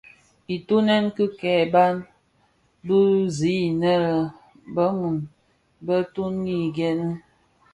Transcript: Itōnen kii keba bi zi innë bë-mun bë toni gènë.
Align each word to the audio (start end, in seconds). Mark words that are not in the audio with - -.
Itōnen 0.55 1.03
kii 1.15 1.33
keba 1.39 1.83
bi 2.85 2.99
zi 3.37 3.53
innë 3.67 3.93
bë-mun 4.73 5.17
bë 5.85 5.97
toni 6.13 6.57
gènë. 6.75 7.09